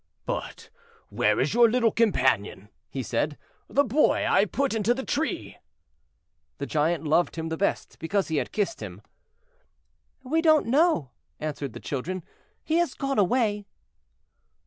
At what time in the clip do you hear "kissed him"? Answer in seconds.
8.51-9.03